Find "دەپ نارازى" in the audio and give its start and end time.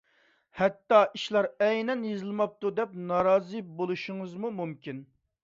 2.81-3.63